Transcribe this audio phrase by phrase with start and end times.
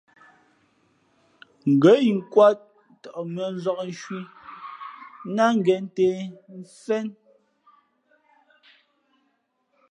[1.71, 2.59] Ngά inkwāt
[3.01, 4.21] tαʼ mʉ̄ᾱ nzǎk nshwī
[5.35, 6.07] ná ngěn ntē
[6.61, 7.07] mfén.